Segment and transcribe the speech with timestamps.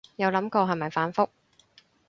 [0.15, 1.27] 有諗過係咪反覆